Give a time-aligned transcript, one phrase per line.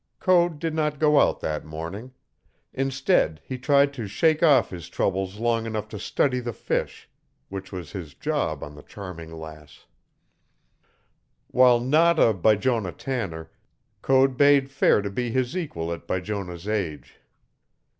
[0.19, 2.11] Code did not go out that morning.
[2.73, 7.07] Instead, he tried to shake off his troubles long enough to study the fish
[7.49, 9.85] which was his job on the Charming Lass.
[11.49, 13.51] While not a Bijonah Tanner,
[14.01, 17.17] Code bade fair to be his equal at Bijonah's age.